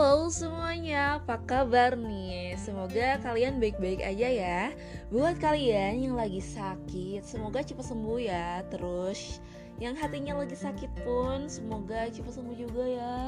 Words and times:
Halo 0.00 0.32
semuanya, 0.32 1.20
apa 1.20 1.36
kabar 1.44 1.92
nih? 1.92 2.56
Semoga 2.56 3.20
kalian 3.20 3.60
baik-baik 3.60 4.00
aja 4.00 4.32
ya. 4.32 4.60
Buat 5.12 5.36
kalian 5.44 6.00
yang 6.00 6.16
lagi 6.16 6.40
sakit, 6.40 7.20
semoga 7.20 7.60
cepat 7.60 7.84
sembuh 7.84 8.16
ya. 8.16 8.64
Terus 8.72 9.44
yang 9.76 9.92
hatinya 9.92 10.40
lagi 10.40 10.56
sakit 10.56 11.04
pun, 11.04 11.52
semoga 11.52 12.08
cepat 12.08 12.32
sembuh 12.32 12.56
juga 12.56 12.80
ya. 12.80 13.18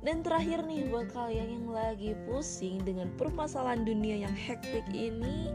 Dan 0.00 0.24
terakhir 0.24 0.64
nih 0.64 0.88
buat 0.88 1.12
kalian 1.12 1.60
yang 1.60 1.68
lagi 1.68 2.16
pusing 2.24 2.80
dengan 2.80 3.12
permasalahan 3.20 3.84
dunia 3.84 4.24
yang 4.24 4.32
hektik 4.32 4.88
ini 4.96 5.52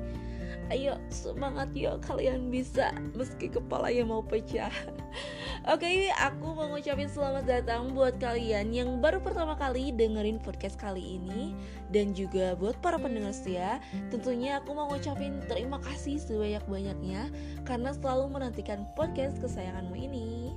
Ayo 0.69 1.01
semangat 1.09 1.73
yuk. 1.73 1.97
Kalian 2.05 2.53
bisa. 2.53 2.93
Meski 3.17 3.49
kepala 3.49 3.89
yang 3.89 4.13
mau 4.13 4.21
pecah. 4.21 4.69
Oke, 5.73 5.81
okay, 5.81 5.97
aku 6.13 6.53
mau 6.53 6.69
ngucapin 6.69 7.09
selamat 7.09 7.49
datang 7.49 7.91
buat 7.97 8.21
kalian 8.21 8.69
yang 8.69 9.01
baru 9.01 9.17
pertama 9.17 9.57
kali 9.57 9.89
dengerin 9.89 10.37
podcast 10.37 10.77
kali 10.77 11.17
ini. 11.17 11.57
Dan 11.89 12.13
juga 12.13 12.53
buat 12.53 12.77
para 12.85 13.01
pendengar 13.01 13.33
setia 13.33 13.81
Tentunya 14.13 14.61
aku 14.61 14.77
mau 14.77 14.85
ngucapin 14.93 15.41
terima 15.49 15.81
kasih 15.81 16.21
sebanyak-banyaknya 16.21 17.33
Karena 17.65 17.89
selalu 17.97 18.29
menantikan 18.29 18.85
podcast 18.93 19.41
kesayanganmu 19.41 19.97
ini. 19.97 20.53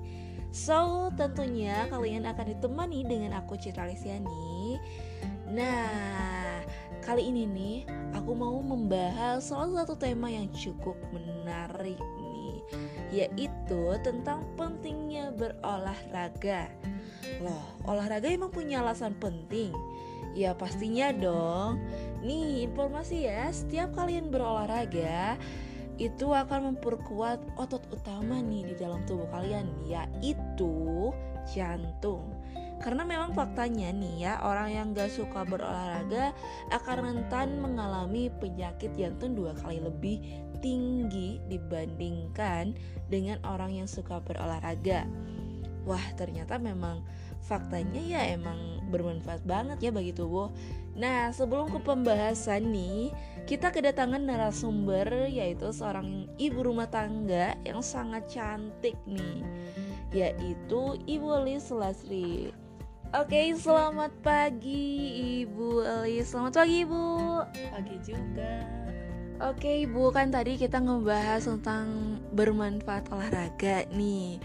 So, 0.52 1.08
tentunya 1.16 1.88
kalian 1.88 2.28
akan 2.28 2.52
ditemani 2.52 3.08
dengan 3.08 3.40
aku 3.40 3.56
Citra 3.56 3.88
Lesiani. 3.88 4.76
Nah, 5.48 6.41
kali 7.02 7.34
ini 7.34 7.42
nih 7.50 7.78
aku 8.14 8.32
mau 8.32 8.62
membahas 8.62 9.42
salah 9.42 9.82
satu 9.82 9.98
tema 9.98 10.30
yang 10.30 10.46
cukup 10.54 10.94
menarik 11.10 11.98
yaitu 13.12 13.82
tentang 14.00 14.40
pentingnya 14.56 15.36
berolahraga. 15.36 16.72
Loh, 17.44 17.64
olahraga 17.84 18.32
emang 18.32 18.48
punya 18.48 18.80
alasan 18.80 19.12
penting? 19.20 19.70
Ya 20.32 20.56
pastinya 20.56 21.12
dong. 21.12 21.76
Nih, 22.24 22.64
informasi 22.64 23.28
ya, 23.28 23.52
setiap 23.52 23.92
kalian 23.92 24.32
berolahraga 24.32 25.36
itu 26.00 26.32
akan 26.32 26.72
memperkuat 26.72 27.60
otot 27.60 27.84
utama 27.92 28.40
nih 28.40 28.72
di 28.72 28.74
dalam 28.80 29.04
tubuh 29.04 29.28
kalian, 29.28 29.68
yaitu 29.84 31.12
jantung. 31.44 32.32
Karena 32.82 33.06
memang 33.06 33.30
faktanya 33.30 33.94
nih 33.94 34.26
ya 34.26 34.34
Orang 34.42 34.74
yang 34.74 34.90
gak 34.90 35.14
suka 35.14 35.46
berolahraga 35.46 36.34
Akan 36.74 36.98
rentan 36.98 37.62
mengalami 37.62 38.28
penyakit 38.42 38.90
jantung 38.98 39.38
dua 39.38 39.54
kali 39.54 39.78
lebih 39.78 40.18
tinggi 40.58 41.38
Dibandingkan 41.46 42.74
dengan 43.12 43.36
orang 43.44 43.76
yang 43.76 43.88
suka 43.90 44.24
berolahraga. 44.24 45.04
Wah 45.84 46.00
ternyata 46.16 46.56
memang 46.56 47.04
faktanya 47.42 47.98
ya 47.98 48.22
emang 48.32 48.80
bermanfaat 48.88 49.42
banget 49.42 49.82
ya 49.82 49.90
bagi 49.90 50.14
tubuh. 50.14 50.48
Nah 50.94 51.34
sebelum 51.34 51.72
ke 51.72 51.80
pembahasan 51.80 52.68
nih 52.68 53.08
Kita 53.48 53.72
kedatangan 53.72 54.22
narasumber 54.22 55.26
yaitu 55.26 55.72
seorang 55.72 56.30
ibu 56.36 56.62
rumah 56.62 56.86
tangga 56.86 57.56
yang 57.66 57.80
sangat 57.80 58.28
cantik 58.28 58.94
nih 59.08 59.40
Yaitu 60.12 61.00
Ibu 61.08 61.48
Lis 61.48 61.72
Lasri 61.72 62.52
Oke, 63.12 63.52
selamat 63.52 64.08
pagi 64.24 64.88
Ibu 65.44 65.84
Eli. 65.84 66.24
Selamat 66.24 66.64
pagi 66.64 66.80
Ibu. 66.80 67.04
Pagi 67.68 67.96
juga. 68.00 68.64
Oke 69.52 69.84
Ibu, 69.84 70.08
kan 70.16 70.32
tadi 70.32 70.56
kita 70.56 70.80
ngebahas 70.80 71.44
tentang 71.44 72.16
bermanfaat 72.32 73.12
olahraga 73.12 73.84
nih. 73.92 74.40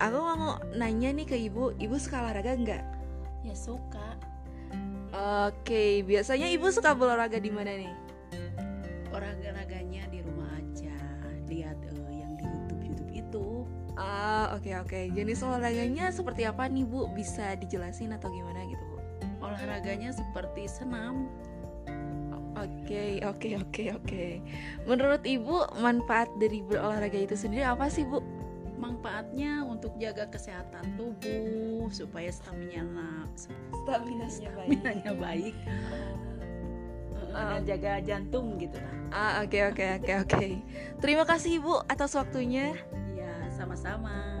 Aku 0.00 0.24
mau 0.24 0.56
nanya 0.72 1.12
nih 1.12 1.28
ke 1.28 1.36
Ibu, 1.52 1.76
Ibu 1.76 2.00
suka 2.00 2.24
olahraga 2.24 2.56
nggak? 2.56 2.84
Ya 3.44 3.52
suka. 3.52 4.16
Oke, 5.52 6.00
biasanya 6.00 6.48
Ibu 6.48 6.72
suka 6.72 6.96
berolahraga 6.96 7.36
di 7.36 7.52
mana 7.52 7.76
nih? 7.76 7.92
Olahraganya 9.12 9.87
oke 14.54 14.64
okay, 14.64 14.74
oke. 14.78 14.88
Okay. 14.88 15.04
Jenis 15.12 15.44
olahraganya 15.44 16.08
seperti 16.08 16.48
apa 16.48 16.64
nih, 16.68 16.84
Bu? 16.88 17.10
Bisa 17.12 17.56
dijelasin 17.58 18.14
atau 18.16 18.32
gimana 18.32 18.64
gitu, 18.64 18.84
Bu? 18.88 18.98
Olahraganya 19.44 20.14
seperti 20.14 20.64
senam. 20.68 21.28
Oke, 22.58 23.22
oke, 23.22 23.50
oke, 23.62 23.84
oke. 23.94 24.26
Menurut 24.82 25.22
Ibu, 25.22 25.78
manfaat 25.78 26.26
dari 26.42 26.58
berolahraga 26.58 27.14
itu 27.14 27.38
sendiri 27.38 27.62
apa 27.62 27.86
sih, 27.86 28.02
Bu? 28.02 28.18
Manfaatnya 28.78 29.62
untuk 29.62 29.94
jaga 29.98 30.26
kesehatan 30.26 30.98
tubuh 30.98 31.86
supaya 31.90 32.30
stamina 32.30 33.26
stamina-nya 33.34 34.50
baik. 34.54 35.54
baik. 35.54 35.56
Uh, 37.28 37.60
dan 37.60 37.62
jaga 37.68 37.92
jantung 38.02 38.56
gitu 38.58 38.80
lah. 38.80 38.94
Ah, 39.12 39.32
oke, 39.46 39.58
oke, 39.70 39.84
oke, 40.02 40.12
oke. 40.26 40.46
Terima 40.98 41.22
kasih 41.28 41.62
Ibu 41.62 41.86
atas 41.86 42.16
waktunya. 42.18 42.74
Sama-sama. 43.58 44.37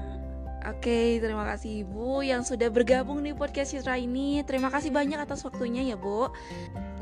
Oke, 0.68 1.16
terima 1.16 1.48
kasih 1.48 1.80
Ibu 1.80 2.20
yang 2.28 2.44
sudah 2.44 2.68
bergabung 2.68 3.24
di 3.24 3.32
podcast 3.32 3.72
Citra 3.72 3.96
ini. 3.96 4.44
Terima 4.44 4.68
kasih 4.68 4.92
banyak 4.92 5.16
atas 5.16 5.40
waktunya 5.40 5.80
ya, 5.80 5.96
Bu. 5.96 6.28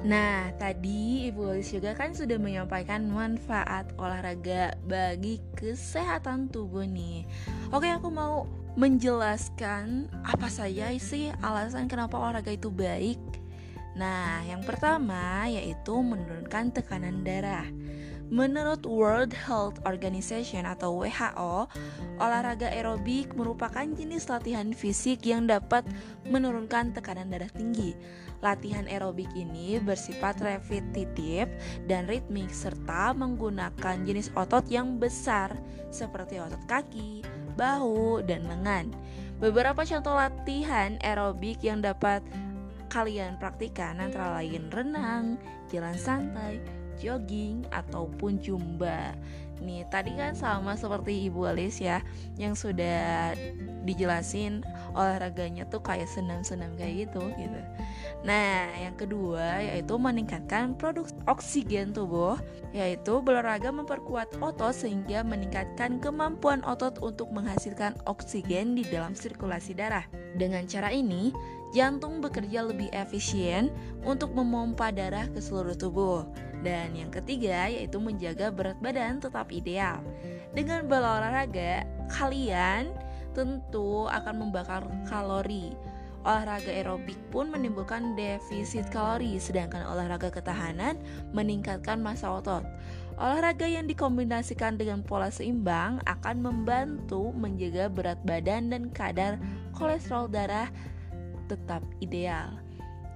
Nah, 0.06 0.54
tadi 0.54 1.26
Ibu 1.26 1.50
Alis 1.50 1.74
juga 1.74 1.90
kan 1.98 2.14
sudah 2.14 2.38
menyampaikan 2.38 3.10
manfaat 3.10 3.90
olahraga 3.98 4.78
bagi 4.86 5.42
kesehatan 5.58 6.46
tubuh 6.46 6.86
nih. 6.86 7.26
Oke, 7.74 7.90
aku 7.90 8.06
mau 8.06 8.46
menjelaskan 8.78 10.14
apa 10.22 10.46
saja 10.46 10.94
sih 11.02 11.34
alasan 11.42 11.90
kenapa 11.90 12.22
olahraga 12.22 12.54
itu 12.54 12.70
baik. 12.70 13.18
Nah, 13.98 14.46
yang 14.46 14.62
pertama 14.62 15.50
yaitu 15.50 15.90
menurunkan 15.90 16.70
tekanan 16.70 17.26
darah. 17.26 17.66
Menurut 18.26 18.82
World 18.82 19.30
Health 19.30 19.78
Organization 19.86 20.66
atau 20.66 20.98
WHO, 20.98 21.70
olahraga 22.18 22.66
aerobik 22.74 23.30
merupakan 23.38 23.86
jenis 23.86 24.26
latihan 24.26 24.74
fisik 24.74 25.22
yang 25.22 25.46
dapat 25.46 25.86
menurunkan 26.26 26.90
tekanan 26.90 27.30
darah 27.30 27.50
tinggi. 27.54 27.94
Latihan 28.42 28.90
aerobik 28.90 29.30
ini 29.38 29.78
bersifat 29.78 30.42
repetitif 30.42 31.46
dan 31.86 32.10
ritmik 32.10 32.50
serta 32.50 33.14
menggunakan 33.14 34.02
jenis 34.02 34.34
otot 34.34 34.66
yang 34.66 34.98
besar 34.98 35.54
seperti 35.94 36.42
otot 36.42 36.60
kaki, 36.66 37.22
bahu, 37.54 38.26
dan 38.26 38.42
lengan. 38.50 38.90
Beberapa 39.38 39.86
contoh 39.86 40.18
latihan 40.18 40.98
aerobik 40.98 41.62
yang 41.62 41.78
dapat 41.78 42.26
kalian 42.90 43.38
praktikan 43.38 44.02
antara 44.02 44.42
lain 44.42 44.66
renang, 44.74 45.38
jalan 45.70 45.94
santai, 45.94 46.58
jogging 46.98 47.64
ataupun 47.72 48.40
jumba. 48.40 49.14
Nih, 49.56 49.88
tadi 49.88 50.12
kan 50.12 50.36
sama 50.36 50.76
seperti 50.76 51.32
Ibu 51.32 51.48
Alis 51.48 51.80
ya 51.80 52.04
yang 52.36 52.52
sudah 52.52 53.32
dijelasin 53.88 54.60
olahraganya 54.92 55.64
tuh 55.72 55.80
kayak 55.80 56.10
senam-senam 56.12 56.76
kayak 56.76 57.08
gitu 57.08 57.24
gitu. 57.40 57.60
Nah, 58.26 58.68
yang 58.76 58.92
kedua 59.00 59.64
yaitu 59.64 59.96
meningkatkan 59.96 60.76
produksi 60.76 61.16
oksigen 61.24 61.96
tubuh, 61.96 62.36
yaitu 62.76 63.22
berolahraga 63.24 63.72
memperkuat 63.72 64.36
otot 64.44 64.76
sehingga 64.76 65.24
meningkatkan 65.24 66.04
kemampuan 66.04 66.60
otot 66.66 67.00
untuk 67.00 67.32
menghasilkan 67.32 67.96
oksigen 68.04 68.76
di 68.76 68.84
dalam 68.84 69.16
sirkulasi 69.16 69.72
darah. 69.72 70.04
Dengan 70.36 70.68
cara 70.68 70.92
ini, 70.92 71.32
jantung 71.72 72.20
bekerja 72.20 72.66
lebih 72.66 72.92
efisien 72.92 73.72
untuk 74.04 74.36
memompa 74.36 74.92
darah 74.92 75.24
ke 75.32 75.40
seluruh 75.40 75.78
tubuh. 75.78 76.28
Dan 76.66 76.98
yang 76.98 77.14
ketiga 77.14 77.70
yaitu 77.70 78.02
menjaga 78.02 78.50
berat 78.50 78.74
badan 78.82 79.22
tetap 79.22 79.54
ideal. 79.54 80.02
Dengan 80.50 80.90
berolahraga, 80.90 81.86
kalian 82.10 82.90
tentu 83.38 84.10
akan 84.10 84.34
membakar 84.42 84.82
kalori. 85.06 85.70
Olahraga 86.26 86.74
aerobik 86.74 87.14
pun 87.30 87.54
menimbulkan 87.54 88.18
defisit 88.18 88.90
kalori, 88.90 89.38
sedangkan 89.38 89.86
olahraga 89.86 90.26
ketahanan 90.26 90.98
meningkatkan 91.30 92.02
massa 92.02 92.34
otot. 92.34 92.66
Olahraga 93.14 93.70
yang 93.70 93.86
dikombinasikan 93.86 94.74
dengan 94.74 95.06
pola 95.06 95.30
seimbang 95.30 96.02
akan 96.02 96.36
membantu 96.42 97.30
menjaga 97.30 97.86
berat 97.86 98.18
badan 98.26 98.74
dan 98.74 98.90
kadar 98.90 99.38
kolesterol 99.70 100.26
darah 100.26 100.66
tetap 101.46 101.86
ideal. 102.02 102.58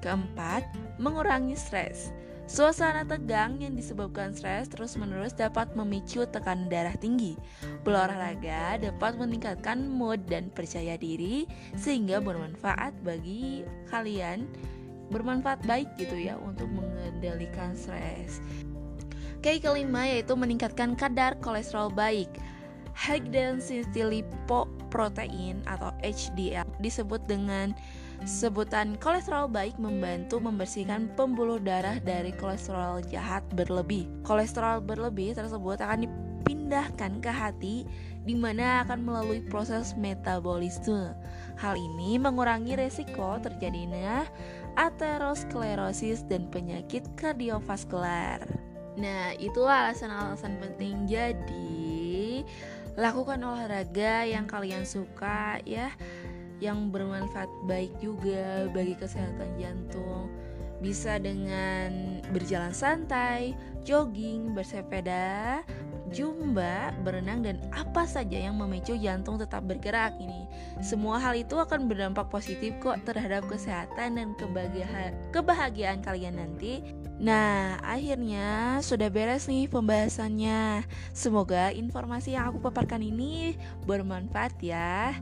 Keempat, 0.07 0.63
mengurangi 1.03 1.59
stres. 1.59 2.15
Suasana 2.51 3.07
tegang 3.07 3.63
yang 3.63 3.79
disebabkan 3.79 4.35
stres 4.35 4.67
terus-menerus 4.75 5.31
dapat 5.39 5.71
memicu 5.79 6.27
tekanan 6.27 6.67
darah 6.67 6.99
tinggi. 6.99 7.39
Berolahraga 7.87 8.75
dapat 8.75 9.23
meningkatkan 9.23 9.87
mood 9.87 10.27
dan 10.27 10.51
percaya 10.51 10.99
diri 10.99 11.47
sehingga 11.79 12.19
bermanfaat 12.19 12.91
bagi 13.07 13.63
kalian, 13.87 14.51
bermanfaat 15.15 15.63
baik 15.63 15.95
gitu 15.95 16.19
ya 16.19 16.35
untuk 16.43 16.67
mengendalikan 16.75 17.71
stres. 17.79 18.43
Oke, 19.39 19.63
kelima 19.63 20.11
yaitu 20.11 20.35
meningkatkan 20.35 20.99
kadar 20.99 21.39
kolesterol 21.39 21.95
baik. 21.95 22.35
High 22.99 23.31
density 23.31 24.03
lipo 24.03 24.67
protein 24.91 25.63
atau 25.71 25.95
HDL 26.03 26.67
disebut 26.83 27.23
dengan 27.31 27.79
sebutan 28.29 29.01
kolesterol 29.01 29.49
baik 29.49 29.77
membantu 29.81 30.41
membersihkan 30.41 31.09
pembuluh 31.17 31.57
darah 31.57 31.97
dari 32.05 32.33
kolesterol 32.37 33.01
jahat 33.09 33.45
berlebih. 33.57 34.09
Kolesterol 34.25 34.85
berlebih 34.85 35.33
tersebut 35.33 35.81
akan 35.81 36.05
dipindahkan 36.05 37.21
ke 37.25 37.31
hati 37.33 37.77
di 38.29 38.37
mana 38.37 38.85
akan 38.85 39.01
melalui 39.01 39.41
proses 39.49 39.97
metabolisme. 39.97 41.17
Hal 41.57 41.75
ini 41.77 42.21
mengurangi 42.21 42.77
resiko 42.77 43.41
terjadinya 43.41 44.29
aterosklerosis 44.77 46.25
dan 46.29 46.49
penyakit 46.53 47.09
kardiovaskular. 47.17 48.45
Nah, 49.01 49.33
itu 49.41 49.65
alasan-alasan 49.65 50.61
penting. 50.61 51.09
Jadi, 51.09 52.45
lakukan 53.01 53.41
olahraga 53.41 54.29
yang 54.29 54.45
kalian 54.45 54.85
suka 54.85 55.63
ya, 55.65 55.89
yang 56.61 56.93
bermanfaat 56.93 57.49
baik 57.65 57.93
juga 57.99 58.69
bagi 58.71 58.95
kesehatan 58.95 59.51
jantung. 59.59 60.29
Bisa 60.81 61.21
dengan 61.21 62.21
berjalan 62.33 62.73
santai, 62.73 63.53
jogging, 63.85 64.57
bersepeda, 64.57 65.61
jumba, 66.11 66.91
berenang 67.07 67.47
dan 67.47 67.57
apa 67.71 68.05
saja 68.05 68.35
yang 68.35 68.59
memicu 68.59 68.99
jantung 68.99 69.39
tetap 69.39 69.63
bergerak 69.65 70.17
ini. 70.19 70.49
Semua 70.83 71.23
hal 71.23 71.39
itu 71.39 71.57
akan 71.57 71.87
berdampak 71.87 72.29
positif 72.29 72.75
kok 72.83 72.99
terhadap 73.07 73.47
kesehatan 73.47 74.19
dan 74.19 74.29
kebahagiaan, 74.37 75.15
kebahagiaan 75.31 76.01
kalian 76.03 76.43
nanti. 76.43 76.83
Nah, 77.21 77.77
akhirnya 77.85 78.81
sudah 78.81 79.13
beres 79.13 79.47
nih 79.47 79.69
pembahasannya. 79.69 80.89
Semoga 81.13 81.71
informasi 81.71 82.35
yang 82.35 82.49
aku 82.51 82.65
paparkan 82.65 83.05
ini 83.05 83.55
bermanfaat 83.85 84.57
ya. 84.65 85.15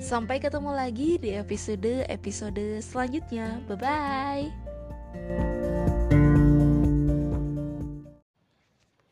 Sampai 0.00 0.40
ketemu 0.40 0.72
lagi 0.72 1.20
di 1.20 1.36
episode-episode 1.36 2.80
selanjutnya. 2.80 3.60
Bye 3.68 3.76
bye. 3.76 4.48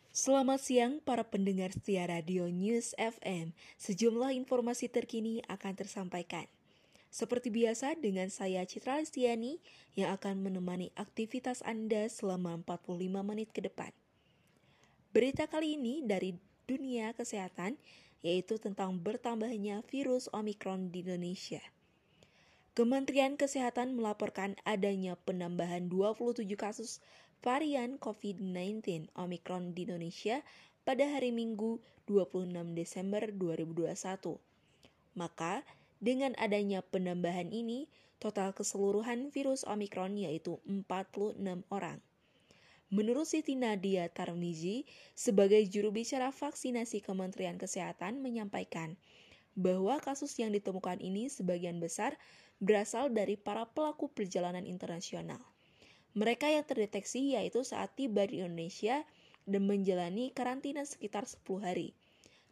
Selamat 0.08 0.64
siang 0.64 1.04
para 1.04 1.28
pendengar 1.28 1.76
setia 1.76 2.08
Radio 2.08 2.48
News 2.48 2.96
FM. 2.96 3.52
Sejumlah 3.76 4.32
informasi 4.32 4.88
terkini 4.88 5.44
akan 5.52 5.76
tersampaikan. 5.76 6.48
Seperti 7.12 7.52
biasa 7.52 7.92
dengan 8.00 8.32
saya 8.32 8.64
Citra 8.64 8.96
Listiani 8.96 9.60
yang 9.92 10.16
akan 10.16 10.40
menemani 10.40 10.88
aktivitas 10.96 11.60
Anda 11.68 12.08
selama 12.08 12.64
45 12.64 13.28
menit 13.28 13.52
ke 13.52 13.60
depan. 13.60 13.92
Berita 15.12 15.52
kali 15.52 15.76
ini 15.76 16.00
dari 16.00 16.32
dunia 16.64 17.12
kesehatan 17.12 17.76
yaitu 18.22 18.58
tentang 18.58 18.98
bertambahnya 18.98 19.86
virus 19.86 20.26
Omicron 20.34 20.90
di 20.90 21.06
Indonesia. 21.06 21.62
Kementerian 22.78 23.34
Kesehatan 23.34 23.98
melaporkan 23.98 24.54
adanya 24.62 25.18
penambahan 25.26 25.90
27 25.90 26.46
kasus 26.54 27.02
varian 27.42 27.98
COVID-19 27.98 29.10
Omicron 29.18 29.74
di 29.74 29.86
Indonesia 29.86 30.46
pada 30.86 31.06
hari 31.06 31.34
Minggu 31.34 31.82
26 32.06 32.78
Desember 32.78 33.22
2021. 33.34 34.38
Maka, 35.18 35.66
dengan 35.98 36.38
adanya 36.38 36.82
penambahan 36.86 37.50
ini, 37.50 37.90
total 38.22 38.54
keseluruhan 38.54 39.34
virus 39.34 39.66
Omicron 39.66 40.14
yaitu 40.14 40.62
46 40.66 41.66
orang. 41.74 41.98
Menurut 42.88 43.28
Siti 43.28 43.52
Nadia 43.52 44.08
Tarmizi, 44.08 44.88
sebagai 45.12 45.60
juru 45.68 45.92
bicara 45.92 46.32
vaksinasi 46.32 47.04
Kementerian 47.04 47.60
Kesehatan 47.60 48.24
menyampaikan 48.24 48.96
bahwa 49.52 50.00
kasus 50.00 50.32
yang 50.40 50.56
ditemukan 50.56 50.96
ini 51.04 51.28
sebagian 51.28 51.84
besar 51.84 52.16
berasal 52.64 53.12
dari 53.12 53.36
para 53.36 53.68
pelaku 53.68 54.08
perjalanan 54.08 54.64
internasional. 54.64 55.42
Mereka 56.16 56.48
yang 56.48 56.64
terdeteksi 56.64 57.36
yaitu 57.36 57.60
saat 57.60 57.92
tiba 57.92 58.24
di 58.24 58.40
Indonesia 58.40 59.04
dan 59.44 59.68
menjalani 59.68 60.32
karantina 60.32 60.80
sekitar 60.88 61.28
10 61.28 61.44
hari, 61.60 61.92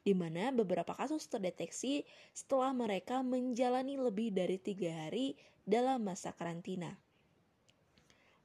di 0.05 0.13
mana 0.13 0.53
beberapa 0.53 0.93
kasus 0.93 1.25
terdeteksi 1.33 2.05
setelah 2.37 2.77
mereka 2.77 3.25
menjalani 3.25 3.97
lebih 3.97 4.37
dari 4.37 4.61
tiga 4.61 5.09
hari 5.09 5.33
dalam 5.65 6.05
masa 6.05 6.37
karantina. 6.37 7.01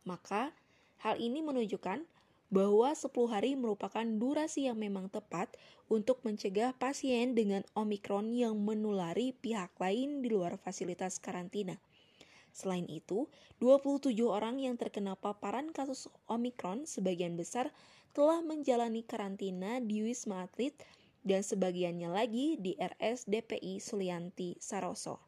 Maka, 0.08 0.56
hal 1.02 1.18
ini 1.18 1.42
menunjukkan 1.42 2.06
bahwa 2.52 2.92
10 2.92 3.10
hari 3.32 3.56
merupakan 3.56 4.04
durasi 4.04 4.68
yang 4.68 4.76
memang 4.76 5.08
tepat 5.08 5.56
untuk 5.88 6.20
mencegah 6.28 6.76
pasien 6.76 7.32
dengan 7.32 7.64
Omikron 7.74 8.36
yang 8.36 8.60
menulari 8.60 9.32
pihak 9.32 9.72
lain 9.80 10.20
di 10.20 10.30
luar 10.30 10.60
fasilitas 10.60 11.18
karantina. 11.18 11.80
Selain 12.52 12.84
itu, 12.92 13.32
27 13.64 14.12
orang 14.28 14.60
yang 14.60 14.76
terkena 14.76 15.16
paparan 15.16 15.72
kasus 15.72 16.12
Omikron 16.28 16.84
sebagian 16.84 17.40
besar 17.40 17.72
telah 18.12 18.44
menjalani 18.44 19.08
karantina 19.08 19.80
di 19.80 20.04
Wisma 20.04 20.44
Atlet 20.44 20.76
dan 21.24 21.48
sebagiannya 21.48 22.12
lagi 22.12 22.60
di 22.60 22.76
RSDPI 22.76 23.80
Sulianti 23.80 24.60
Saroso. 24.60 25.24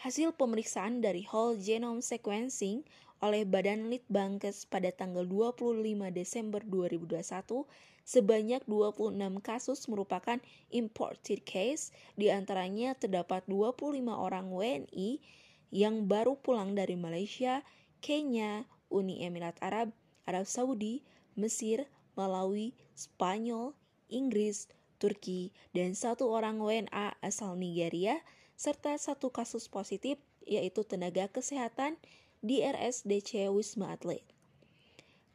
Hasil 0.00 0.34
pemeriksaan 0.34 1.04
dari 1.04 1.22
whole 1.28 1.60
genome 1.60 2.02
sequencing 2.02 2.82
oleh 3.20 3.44
Badan 3.44 3.92
Litbangkes 3.92 4.64
pada 4.68 4.88
tanggal 4.92 5.28
25 5.28 5.84
Desember 6.12 6.60
2021 6.64 7.68
Sebanyak 8.10 8.66
26 8.66 9.14
kasus 9.38 9.86
merupakan 9.86 10.40
imported 10.74 11.46
case, 11.46 11.94
di 12.18 12.32
antaranya 12.32 12.98
terdapat 12.98 13.46
25 13.46 14.02
orang 14.10 14.50
WNI 14.50 15.22
yang 15.70 16.10
baru 16.10 16.34
pulang 16.34 16.74
dari 16.74 16.98
Malaysia, 16.98 17.62
Kenya, 18.02 18.66
Uni 18.90 19.22
Emirat 19.22 19.60
Arab, 19.62 19.94
Arab 20.26 20.50
Saudi, 20.50 21.06
Mesir, 21.38 21.86
Malawi, 22.18 22.74
Spanyol, 22.98 23.78
Inggris, 24.10 24.66
Turki, 24.98 25.54
dan 25.70 25.94
satu 25.94 26.34
orang 26.34 26.58
WNA 26.58 27.14
asal 27.22 27.54
Nigeria, 27.54 28.18
serta 28.58 28.98
satu 28.98 29.30
kasus 29.30 29.70
positif 29.70 30.18
yaitu 30.42 30.82
tenaga 30.82 31.30
kesehatan 31.30 31.94
di 32.40 32.64
RSDC 32.64 33.48
Wisma 33.52 33.96
Atlet. 33.96 34.24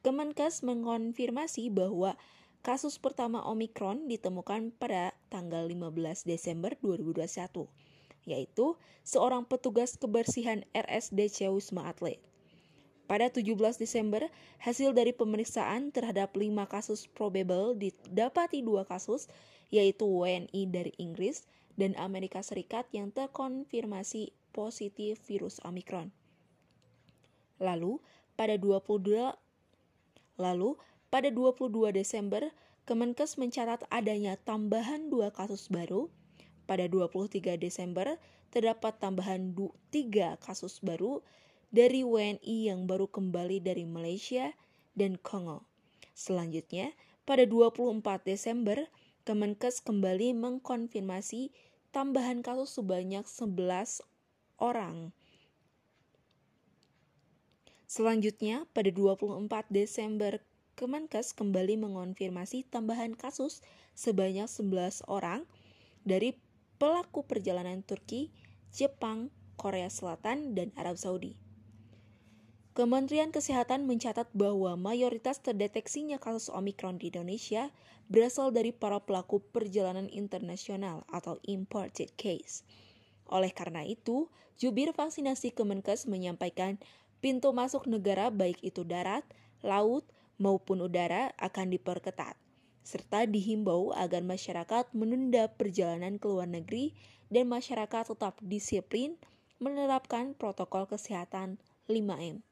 Kemenkes 0.01 0.61
mengonfirmasi 0.61 1.73
bahwa 1.73 2.13
Kasus 2.65 2.97
pertama 2.97 3.45
Omikron 3.45 4.09
ditemukan 4.09 4.73
pada 4.81 5.13
tanggal 5.29 5.69
15 5.69 6.25
Desember 6.25 6.73
2021, 6.81 7.69
yaitu 8.25 8.73
seorang 9.05 9.45
petugas 9.45 10.01
kebersihan 10.01 10.65
RSDC 10.73 11.45
Wisma 11.53 11.85
Atlet. 11.93 12.17
Pada 13.05 13.29
17 13.29 13.77
Desember, 13.77 14.33
hasil 14.57 14.97
dari 14.97 15.13
pemeriksaan 15.13 15.93
terhadap 15.93 16.33
5 16.33 16.65
kasus 16.65 17.05
probable 17.05 17.77
didapati 17.77 18.65
dua 18.65 18.81
kasus, 18.81 19.29
yaitu 19.69 20.09
WNI 20.09 20.65
dari 20.65 20.97
Inggris 20.97 21.45
dan 21.77 21.93
Amerika 22.01 22.41
Serikat 22.41 22.89
yang 22.89 23.13
terkonfirmasi 23.13 24.33
positif 24.57 25.21
virus 25.29 25.61
Omikron. 25.61 26.09
Lalu, 27.59 27.99
pada 28.35 28.59
22 28.59 29.35
Lalu, 30.35 30.75
pada 31.07 31.31
22 31.31 31.95
Desember, 31.95 32.51
Kemenkes 32.85 33.41
mencatat 33.41 33.81
adanya 33.89 34.37
tambahan 34.37 35.09
dua 35.09 35.33
kasus 35.33 35.73
baru. 35.73 36.11
Pada 36.69 36.85
23 36.85 37.57
Desember, 37.57 38.21
terdapat 38.53 39.01
tambahan 39.01 39.55
3 39.55 40.37
kasus 40.37 40.83
baru 40.85 41.25
dari 41.73 42.05
WNI 42.05 42.69
yang 42.69 42.85
baru 42.85 43.09
kembali 43.09 43.63
dari 43.63 43.89
Malaysia 43.89 44.53
dan 44.93 45.17
Kongo. 45.17 45.65
Selanjutnya, 46.13 46.93
pada 47.25 47.43
24 47.43 48.21
Desember, 48.21 48.85
Kemenkes 49.25 49.81
kembali 49.81 50.37
mengkonfirmasi 50.37 51.49
tambahan 51.89 52.45
kasus 52.45 52.77
sebanyak 52.77 53.25
11 53.25 54.05
orang. 54.61 55.09
Selanjutnya, 57.95 58.67
pada 58.75 58.91
24 58.91 59.47
Desember 59.71 60.43
Kemenkes 60.75 61.31
kembali 61.31 61.79
mengonfirmasi 61.79 62.67
tambahan 62.67 63.15
kasus 63.15 63.63
sebanyak 63.95 64.51
11 64.51 65.07
orang 65.07 65.47
dari 66.03 66.35
pelaku 66.75 67.23
perjalanan 67.23 67.87
Turki, 67.87 68.35
Jepang, 68.75 69.31
Korea 69.55 69.87
Selatan, 69.87 70.59
dan 70.59 70.75
Arab 70.75 70.99
Saudi. 70.99 71.39
Kementerian 72.75 73.31
Kesehatan 73.31 73.87
mencatat 73.87 74.27
bahwa 74.35 74.75
mayoritas 74.75 75.39
terdeteksinya 75.39 76.19
kasus 76.19 76.51
Omikron 76.51 76.99
di 76.99 77.15
Indonesia 77.15 77.71
berasal 78.11 78.51
dari 78.51 78.75
para 78.75 78.99
pelaku 78.99 79.39
perjalanan 79.39 80.11
internasional 80.11 81.07
atau 81.07 81.39
imported 81.47 82.11
case. 82.19 82.67
Oleh 83.31 83.55
karena 83.55 83.87
itu, 83.87 84.27
jubir 84.59 84.91
vaksinasi 84.91 85.55
Kemenkes 85.55 86.11
menyampaikan 86.11 86.75
pintu 87.19 87.51
masuk 87.51 87.85
negara 87.85 88.31
baik 88.31 88.59
itu 88.63 88.83
darat, 88.87 89.23
laut, 89.61 90.05
maupun 90.39 90.83
udara 90.83 91.31
akan 91.39 91.71
diperketat. 91.71 92.35
serta 92.85 93.25
dihimbau 93.25 93.97
agar 93.97 94.21
masyarakat 94.21 94.93
menunda 94.93 95.49
perjalanan 95.49 96.21
ke 96.21 96.29
luar 96.29 96.45
negeri 96.45 96.93
dan 97.33 97.49
masyarakat 97.49 98.13
tetap 98.13 98.37
disiplin 98.45 99.17
menerapkan 99.57 100.37
protokol 100.37 100.85
kesehatan 100.85 101.57
5M. 101.89 102.45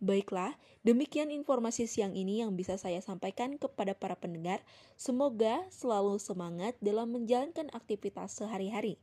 Baiklah, 0.00 0.56
demikian 0.80 1.28
informasi 1.28 1.84
siang 1.84 2.16
ini 2.16 2.40
yang 2.40 2.56
bisa 2.56 2.80
saya 2.80 3.04
sampaikan 3.04 3.60
kepada 3.60 3.92
para 3.92 4.16
pendengar. 4.16 4.64
Semoga 4.96 5.68
selalu 5.68 6.16
semangat 6.16 6.72
dalam 6.80 7.12
menjalankan 7.12 7.68
aktivitas 7.76 8.40
sehari-hari. 8.40 8.96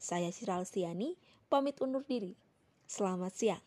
Saya 0.00 0.32
Ciral 0.32 0.64
Stiani, 0.64 1.20
pamit 1.52 1.76
undur 1.84 2.00
diri. 2.08 2.32
Selamat 2.88 3.36
siang. 3.36 3.64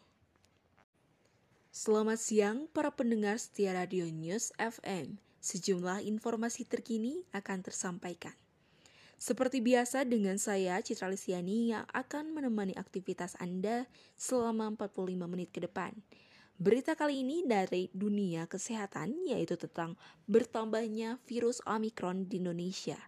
Selamat 1.71 2.19
siang 2.19 2.67
para 2.75 2.91
pendengar 2.91 3.39
setia 3.39 3.71
Radio 3.71 4.03
News 4.03 4.51
FM. 4.59 5.15
Sejumlah 5.39 6.03
informasi 6.03 6.67
terkini 6.67 7.23
akan 7.31 7.63
tersampaikan. 7.63 8.35
Seperti 9.15 9.63
biasa 9.63 10.03
dengan 10.03 10.35
saya 10.35 10.83
Citra 10.83 11.07
Lisiani 11.07 11.71
yang 11.71 11.87
akan 11.95 12.35
menemani 12.35 12.75
aktivitas 12.75 13.39
Anda 13.39 13.87
selama 14.19 14.67
45 14.75 15.15
menit 15.31 15.55
ke 15.55 15.63
depan. 15.63 15.95
Berita 16.59 16.91
kali 16.99 17.23
ini 17.23 17.47
dari 17.47 17.87
dunia 17.95 18.51
kesehatan 18.51 19.31
yaitu 19.31 19.55
tentang 19.55 19.95
bertambahnya 20.27 21.23
virus 21.23 21.63
Omicron 21.63 22.27
di 22.27 22.43
Indonesia. 22.43 22.99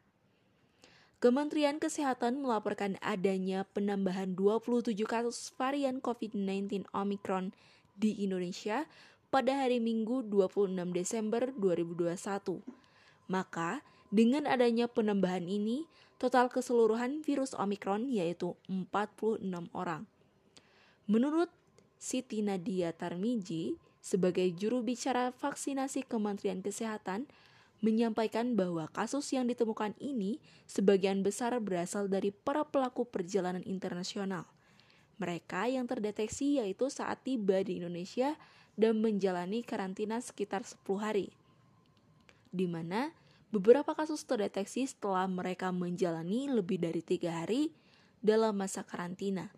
Kementerian 1.20 1.84
Kesehatan 1.84 2.40
melaporkan 2.40 2.96
adanya 3.04 3.68
penambahan 3.76 4.40
27 4.40 4.96
kasus 5.04 5.52
varian 5.60 6.00
COVID-19 6.00 6.88
Omicron 6.96 7.52
di 7.98 8.22
Indonesia 8.22 8.86
pada 9.34 9.66
hari 9.66 9.82
Minggu 9.82 10.26
26 10.30 10.74
Desember 10.94 11.50
2021. 11.58 12.62
Maka, 13.32 13.82
dengan 14.14 14.46
adanya 14.46 14.86
penambahan 14.86 15.50
ini, 15.50 15.90
total 16.22 16.48
keseluruhan 16.54 17.26
virus 17.26 17.58
Omicron 17.58 18.08
yaitu 18.14 18.54
46 18.70 19.42
orang. 19.74 20.06
Menurut 21.10 21.50
Siti 22.00 22.44
Nadia 22.44 22.92
Tarmiji 22.94 23.80
sebagai 24.04 24.52
juru 24.52 24.84
bicara 24.84 25.32
vaksinasi 25.32 26.04
Kementerian 26.04 26.60
Kesehatan 26.60 27.32
menyampaikan 27.84 28.56
bahwa 28.56 28.88
kasus 28.92 29.28
yang 29.36 29.48
ditemukan 29.48 29.92
ini 30.00 30.40
sebagian 30.68 31.20
besar 31.20 31.56
berasal 31.60 32.08
dari 32.08 32.32
para 32.32 32.64
pelaku 32.64 33.04
perjalanan 33.04 33.64
internasional. 33.68 34.48
Mereka 35.22 35.70
yang 35.70 35.86
terdeteksi 35.86 36.62
yaitu 36.62 36.90
saat 36.90 37.22
tiba 37.22 37.62
di 37.62 37.82
Indonesia 37.84 38.38
dan 38.74 39.02
menjalani 39.02 39.62
karantina 39.62 40.18
sekitar 40.18 40.66
10 40.66 40.82
hari. 40.98 41.28
Di 42.50 42.66
mana 42.66 43.14
beberapa 43.54 43.94
kasus 43.94 44.26
terdeteksi 44.26 44.90
setelah 44.90 45.30
mereka 45.30 45.70
menjalani 45.70 46.50
lebih 46.50 46.82
dari 46.82 47.02
tiga 47.06 47.44
hari 47.44 47.70
dalam 48.22 48.58
masa 48.58 48.82
karantina. 48.82 49.54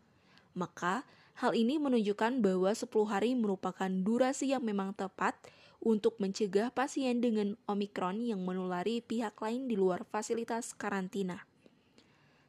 Maka, 0.55 1.07
Hal 1.35 1.51
ini 1.51 1.75
menunjukkan 1.75 2.39
bahwa 2.39 2.71
10 2.71 2.87
hari 3.11 3.35
merupakan 3.35 3.91
durasi 3.91 4.55
yang 4.55 4.63
memang 4.63 4.95
tepat 4.95 5.35
untuk 5.83 6.15
mencegah 6.23 6.71
pasien 6.71 7.19
dengan 7.19 7.59
Omikron 7.67 8.23
yang 8.23 8.39
menulari 8.47 9.03
pihak 9.03 9.35
lain 9.43 9.67
di 9.67 9.75
luar 9.75 10.07
fasilitas 10.07 10.71
karantina. 10.71 11.43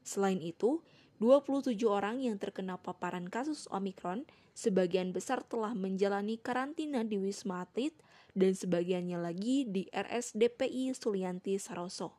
Selain 0.06 0.38
itu, 0.38 0.86
27 1.16 1.80
orang 1.88 2.20
yang 2.20 2.36
terkena 2.36 2.76
paparan 2.76 3.32
kasus 3.32 3.64
Omikron 3.72 4.28
sebagian 4.52 5.16
besar 5.16 5.40
telah 5.40 5.72
menjalani 5.72 6.36
karantina 6.36 7.00
di 7.08 7.16
Wisma 7.16 7.64
Atlet 7.64 7.96
dan 8.36 8.52
sebagiannya 8.52 9.16
lagi 9.16 9.64
di 9.64 9.88
RSDPI 9.88 10.92
Sulianti 10.92 11.56
Saroso. 11.56 12.12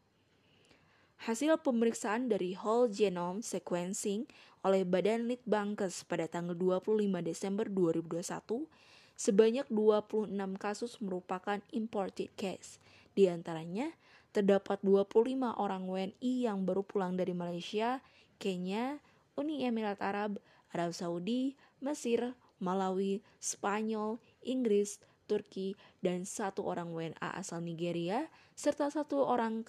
Hasil 1.30 1.62
pemeriksaan 1.62 2.30
dari 2.30 2.58
whole 2.58 2.90
genome 2.90 3.46
sequencing 3.46 4.26
oleh 4.66 4.82
Badan 4.82 5.30
Litbangkes 5.30 6.02
pada 6.06 6.26
tanggal 6.26 6.58
25 6.58 6.98
Desember 7.22 7.70
2021, 7.70 8.66
sebanyak 9.14 9.66
26 9.70 10.30
kasus 10.58 10.98
merupakan 11.02 11.62
imported 11.70 12.34
case. 12.34 12.82
Di 13.14 13.30
antaranya, 13.30 13.94
terdapat 14.34 14.82
25 14.86 15.58
orang 15.58 15.90
WNI 15.90 16.34
yang 16.50 16.66
baru 16.66 16.86
pulang 16.86 17.18
dari 17.18 17.34
Malaysia, 17.34 18.02
Kenya, 18.38 19.02
Uni 19.38 19.66
Emirat 19.66 20.02
Arab, 20.02 20.42
Arab 20.74 20.94
Saudi, 20.94 21.58
Mesir, 21.78 22.34
Malawi, 22.58 23.22
Spanyol, 23.38 24.18
Inggris, 24.42 24.98
Turki, 25.30 25.76
dan 26.02 26.24
satu 26.24 26.66
orang 26.66 26.96
WNA 26.96 27.30
asal 27.38 27.62
Nigeria, 27.62 28.32
serta 28.58 28.90
satu 28.90 29.22
orang 29.22 29.68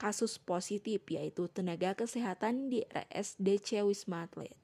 kasus 0.00 0.40
positif 0.40 1.04
yaitu 1.12 1.44
tenaga 1.52 1.92
kesehatan 1.92 2.72
di 2.72 2.88
RSDC 2.88 3.84
Wisma 3.84 4.24
Atlet. 4.24 4.56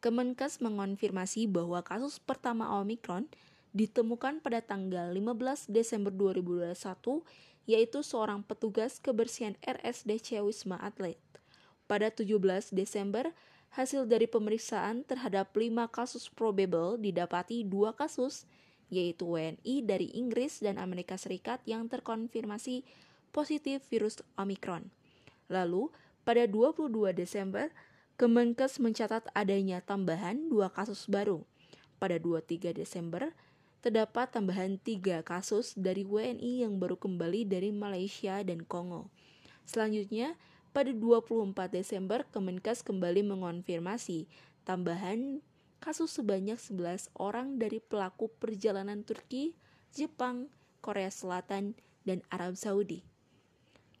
Kemenkes 0.00 0.62
mengonfirmasi 0.64 1.50
bahwa 1.50 1.84
kasus 1.84 2.16
pertama 2.22 2.80
Omikron 2.80 3.28
ditemukan 3.76 4.40
pada 4.40 4.64
tanggal 4.64 5.12
15 5.12 5.68
Desember 5.68 6.14
2021 6.14 6.72
yaitu 7.68 8.00
seorang 8.00 8.40
petugas 8.40 8.96
kebersihan 8.96 9.52
RSDC 9.60 10.40
Wisma 10.40 10.80
Atlet. 10.80 11.20
Pada 11.88 12.12
17 12.12 12.36
Desember, 12.76 13.32
hasil 13.72 14.04
dari 14.04 14.28
pemeriksaan 14.28 15.08
terhadap 15.08 15.56
5 15.56 15.88
kasus 15.88 16.28
probable 16.28 17.00
didapati 17.00 17.64
dua 17.64 17.96
kasus, 17.96 18.44
yaitu 18.92 19.24
WNI 19.32 19.88
dari 19.88 20.12
Inggris 20.12 20.60
dan 20.60 20.76
Amerika 20.76 21.16
Serikat 21.16 21.64
yang 21.64 21.88
terkonfirmasi 21.88 22.84
positif 23.32 23.84
virus 23.88 24.20
Omicron. 24.36 24.92
Lalu, 25.48 25.88
pada 26.28 26.44
22 26.44 27.16
Desember, 27.16 27.72
Kemenkes 28.18 28.82
mencatat 28.82 29.30
adanya 29.30 29.78
tambahan 29.78 30.50
dua 30.50 30.74
kasus 30.74 31.06
baru. 31.06 31.46
Pada 32.02 32.18
23 32.18 32.74
Desember, 32.74 33.30
terdapat 33.78 34.34
tambahan 34.34 34.74
tiga 34.74 35.22
kasus 35.22 35.70
dari 35.78 36.02
WNI 36.02 36.66
yang 36.66 36.82
baru 36.82 36.98
kembali 36.98 37.46
dari 37.46 37.70
Malaysia 37.70 38.42
dan 38.42 38.66
Kongo. 38.66 39.06
Selanjutnya, 39.70 40.34
pada 40.78 40.94
24 40.94 41.74
Desember, 41.74 42.22
Kemenkes 42.30 42.86
kembali 42.86 43.26
mengonfirmasi 43.26 44.30
tambahan 44.62 45.42
kasus 45.82 46.14
sebanyak 46.14 46.54
11 46.54 47.10
orang 47.18 47.58
dari 47.58 47.82
pelaku 47.82 48.30
perjalanan 48.38 49.02
Turki, 49.02 49.58
Jepang, 49.90 50.46
Korea 50.78 51.10
Selatan, 51.10 51.74
dan 52.06 52.22
Arab 52.30 52.54
Saudi. 52.54 53.02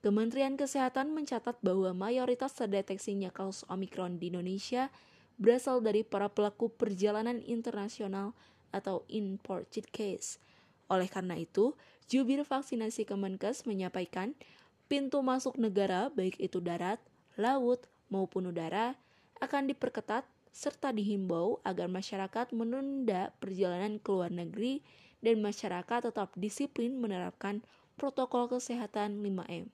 Kementerian 0.06 0.54
Kesehatan 0.54 1.10
mencatat 1.10 1.58
bahwa 1.66 1.90
mayoritas 1.98 2.54
terdeteksinya 2.54 3.34
kasus 3.34 3.66
Omikron 3.66 4.22
di 4.22 4.30
Indonesia 4.30 4.94
berasal 5.34 5.82
dari 5.82 6.06
para 6.06 6.30
pelaku 6.30 6.70
perjalanan 6.70 7.42
internasional 7.42 8.38
atau 8.70 9.02
imported 9.10 9.90
case. 9.90 10.38
Oleh 10.86 11.10
karena 11.10 11.34
itu, 11.34 11.74
jubir 12.06 12.46
vaksinasi 12.46 13.02
Kemenkes 13.02 13.66
menyampaikan 13.66 14.38
pintu 14.88 15.20
masuk 15.20 15.60
negara 15.60 16.08
baik 16.10 16.40
itu 16.40 16.58
darat, 16.58 16.98
laut, 17.36 17.84
maupun 18.08 18.50
udara 18.50 18.96
akan 19.38 19.70
diperketat 19.70 20.24
serta 20.50 20.90
dihimbau 20.90 21.62
agar 21.62 21.86
masyarakat 21.86 22.50
menunda 22.50 23.30
perjalanan 23.38 24.00
ke 24.02 24.08
luar 24.10 24.32
negeri 24.32 24.82
dan 25.22 25.38
masyarakat 25.38 26.10
tetap 26.10 26.34
disiplin 26.34 26.98
menerapkan 26.98 27.62
protokol 27.94 28.50
kesehatan 28.50 29.22
5M. 29.22 29.70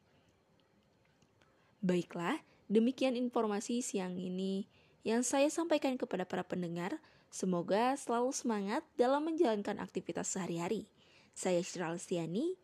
Baiklah, 1.84 2.40
demikian 2.68 3.16
informasi 3.16 3.84
siang 3.84 4.16
ini 4.16 4.64
yang 5.04 5.20
saya 5.20 5.52
sampaikan 5.52 6.00
kepada 6.00 6.24
para 6.24 6.42
pendengar. 6.42 6.96
Semoga 7.28 7.92
selalu 7.98 8.30
semangat 8.32 8.80
dalam 8.96 9.26
menjalankan 9.26 9.76
aktivitas 9.82 10.32
sehari-hari. 10.32 10.88
Saya 11.34 11.60
Syral 11.60 11.98
Stiani, 12.00 12.54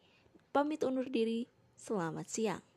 pamit 0.54 0.80
undur 0.86 1.10
diri. 1.10 1.50
Selamat 1.80 2.28
siang. 2.28 2.69